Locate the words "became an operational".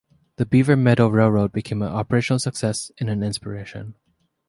1.51-2.39